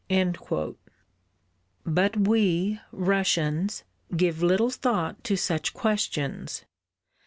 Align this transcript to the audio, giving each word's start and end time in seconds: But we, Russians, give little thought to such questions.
But 1.85 2.17
we, 2.17 2.79
Russians, 2.91 3.83
give 4.17 4.41
little 4.41 4.71
thought 4.71 5.23
to 5.25 5.35
such 5.37 5.75
questions. 5.75 6.65